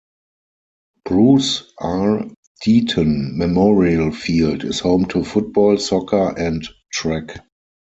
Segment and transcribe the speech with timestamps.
[1.05, 2.25] Bruce R.
[2.65, 7.37] Deaton Memorial Field is home to football, soccer, and track.